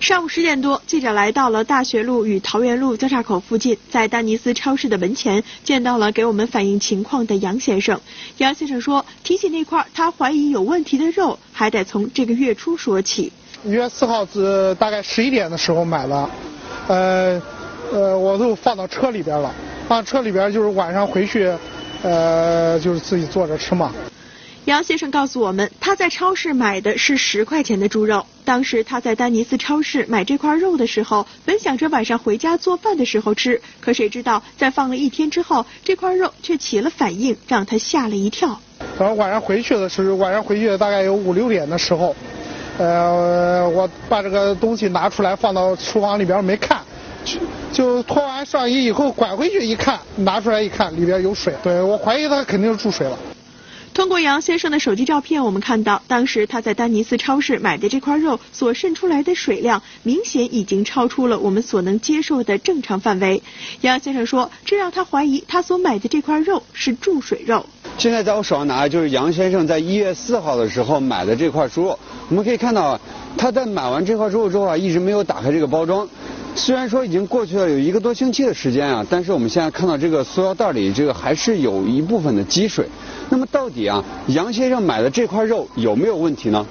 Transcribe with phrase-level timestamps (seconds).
[0.00, 8.00] 上午十点多，记者来到了大学路与桃园路交叉口附近，在丹尼斯超市的门前见到了给我们反映情况的杨先生。
[8.36, 13.32] 杨先生说，提起那块他怀疑有问题的肉，还得从这个月初说起。
[13.64, 16.30] 一月四号是大概十一点的时候买的，
[16.86, 17.42] 呃
[17.92, 19.52] 呃，我都放到车里边了，
[19.88, 21.52] 放车里边就是晚上回去，
[22.02, 23.92] 呃，就是自己做着吃嘛。
[24.64, 28.24] 杨先生告诉我们，他在超市买的是十块钱的猪肉。
[28.48, 38.58] 当时他在丹尼斯超市买这块肉的时候，本想着晚上回家做饭的时候吃，可谁知道在放了一天之后，这块肉却起了反应，让他吓了一跳。
[38.98, 42.16] 然后晚上回去的时候，晚上回去大概有五六点的时候，
[42.78, 46.80] 呃，我把这个东西拿出来放到厨房里边没看，
[47.70, 53.18] 就脱完上衣以后拐回去一看，拿出来一看里边有水，对我怀疑他肯定是注水了。
[53.98, 63.42] 通过杨先生的手机照片，我们看到当时他在丹尼斯超市买的这块肉所渗出来的水量，明显已经超出了我们所能接受的正常范围。
[63.80, 67.66] 杨先生说，这让他怀疑他所买的这块肉是注水肉。
[67.98, 71.98] 现在在我手上拿的就是杨先生在一月四号的时候买的这块猪肉。
[72.28, 73.00] 我们可以看到，
[73.36, 76.08] 他在买完这块猪肉之后啊，一直没有打开这个包装。
[76.58, 82.84] 虽然说已经过去了有一个多星期的时间啊，但是我们现在看到这个塑料袋里，这个还是有一部分的积水。
[83.30, 86.66] 那么到底啊，杨先生买的这块肉有没有问题呢？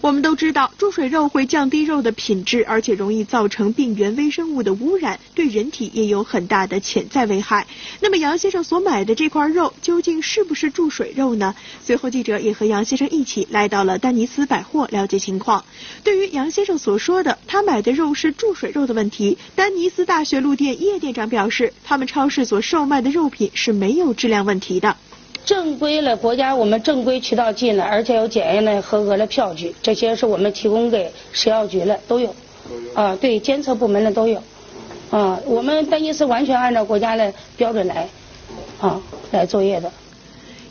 [0.00, 7.66] 我们都知道，注水肉会降低肉的品质，而且容易造成病原微生物的污染，对人体也有很大的潜在危害。
[8.00, 11.52] 那么杨先生所买的这块肉究竟是不是注水肉呢？
[11.84, 15.64] 随后记者也和杨先生一起来到了丹尼斯百货了解情况。
[16.04, 24.96] 对于杨先生所说的他买的肉是注水肉的问题，丹尼斯大学路店叶店长表示，他们超市所售卖的肉品是没有质量问题的。
[25.48, 32.34] 正规的国家，我们正规渠道进的，而且有检验的合格的票据，这些是我们提供给食药局的都有，
[32.92, 34.42] 啊，对监测部门的都有，
[35.10, 38.06] 啊，我们丹尼斯完全按照国家的标准来，
[38.78, 39.90] 啊，来作业的。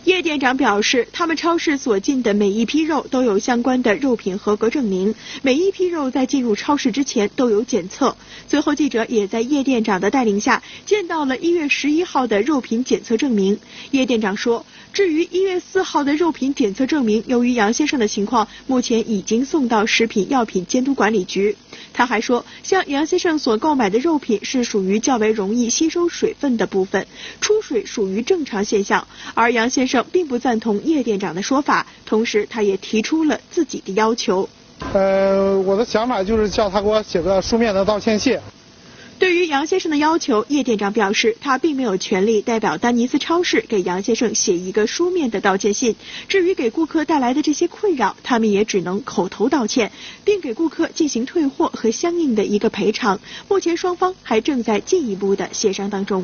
[0.08, 8.16] 叶店长表示，他们超市所进的每一批肉都有相关的肉品合格证明，每一批肉在进入超市之前都有检测。
[8.48, 13.60] 随后，记者也在叶店长的带领下见到了一月十一号的肉品检测证明。
[13.92, 14.66] 叶店长说，
[14.98, 21.56] 至于一月四号的肉品检测证明，由于杨先生的情况，目前已经送到食品药品监督管理局。
[21.94, 27.06] 他还说，像杨先生所购买的肉品是属于较为容易吸收水分的部分，
[27.42, 29.08] 出水属于正常现象。
[29.36, 34.50] 而杨先生并不赞同叶店长的说法，同时他也提出了自己的要求。
[34.94, 38.40] 呃，我的想法就是叫他给我写个书面的道歉信。
[39.20, 45.96] 对于杨先生的要求，叶店长表示，他并没有权利代表丹尼斯超市给杨先生写一个书面的道歉信。
[46.28, 49.92] 至于给顾客带来的这些困扰，他们也只能口头道歉，
[50.24, 53.20] 并给顾客进行退货和相应的一个赔偿。
[53.50, 56.24] 目前双方还正在进一步的协商当中。